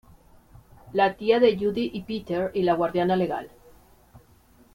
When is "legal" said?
3.15-3.51